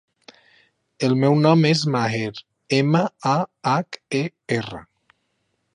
[1.07, 2.31] El meu nom és Maher:
[2.81, 3.05] ema,
[3.35, 3.37] a,
[3.75, 4.25] hac, e,
[4.61, 4.83] erra.